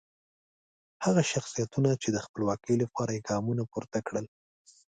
[1.05, 4.25] هغه شخصیتونه چې د خپلواکۍ لپاره یې ګامونه پورته کړل.